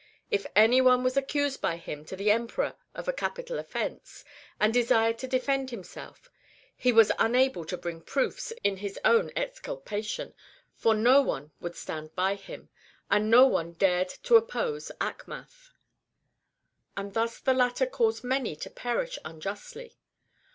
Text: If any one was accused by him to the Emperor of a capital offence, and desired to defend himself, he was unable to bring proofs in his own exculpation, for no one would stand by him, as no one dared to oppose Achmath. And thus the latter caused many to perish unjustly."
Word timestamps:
If 0.31 0.47
any 0.55 0.81
one 0.81 1.03
was 1.03 1.15
accused 1.15 1.61
by 1.61 1.77
him 1.77 2.03
to 2.05 2.15
the 2.15 2.31
Emperor 2.31 2.73
of 2.95 3.07
a 3.07 3.13
capital 3.13 3.59
offence, 3.59 4.25
and 4.59 4.73
desired 4.73 5.19
to 5.19 5.27
defend 5.27 5.69
himself, 5.69 6.31
he 6.75 6.91
was 6.91 7.11
unable 7.19 7.65
to 7.65 7.77
bring 7.77 8.01
proofs 8.01 8.51
in 8.63 8.77
his 8.77 8.97
own 9.05 9.29
exculpation, 9.35 10.33
for 10.73 10.95
no 10.95 11.21
one 11.21 11.51
would 11.59 11.75
stand 11.75 12.15
by 12.15 12.33
him, 12.33 12.69
as 13.11 13.21
no 13.21 13.45
one 13.45 13.73
dared 13.73 14.09
to 14.23 14.37
oppose 14.37 14.91
Achmath. 14.99 15.69
And 16.97 17.13
thus 17.13 17.37
the 17.37 17.53
latter 17.53 17.85
caused 17.85 18.23
many 18.23 18.55
to 18.55 18.71
perish 18.71 19.19
unjustly." 19.23 19.97